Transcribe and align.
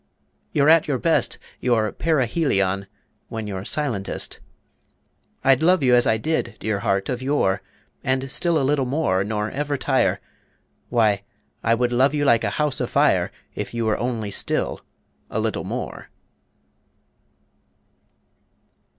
You're 0.51 0.67
at 0.67 0.87
your 0.87 0.97
best, 0.97 1.37
Your 1.59 1.91
perihelion, 1.91 2.87
when 3.29 3.45
you're 3.45 3.63
silentest. 3.63 4.39
I'd 5.43 5.61
love 5.61 5.83
you 5.83 5.93
as 5.93 6.07
I 6.07 6.17
did, 6.17 6.55
dear 6.59 6.79
heart, 6.79 7.07
of 7.07 7.21
yore, 7.21 7.61
And 8.03 8.31
still 8.31 8.57
a 8.59 8.65
little 8.65 8.87
more, 8.87 9.23
nor 9.23 9.51
ever 9.51 9.77
tire: 9.77 10.19
Why, 10.89 11.21
I 11.63 11.75
would 11.75 11.91
love 11.93 12.15
you 12.15 12.25
like 12.25 12.43
a 12.43 12.49
house 12.57 12.81
afire 12.81 13.31
If 13.53 13.75
you 13.75 13.85
were 13.85 13.99
only 13.99 14.31
still 14.31 14.81
a 15.29 15.39
little 15.39 15.65
more. 15.65 16.09